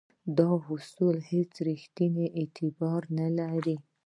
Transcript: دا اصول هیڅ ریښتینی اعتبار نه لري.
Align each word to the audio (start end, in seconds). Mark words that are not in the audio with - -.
دا 0.37 0.49
اصول 0.75 1.17
هیڅ 1.31 1.51
ریښتینی 1.67 2.25
اعتبار 2.39 3.01
نه 3.17 3.27
لري. 3.37 3.75